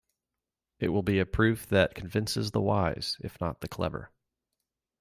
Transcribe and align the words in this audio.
It 0.79 0.89
will 0.89 1.03
be 1.03 1.19
a 1.19 1.27
proof 1.27 1.67
that 1.67 1.93
convinces 1.93 2.49
the 2.49 2.59
wise 2.61 3.17
if 3.19 3.39
not 3.39 3.61
the 3.61 3.67
clever. 3.67 4.09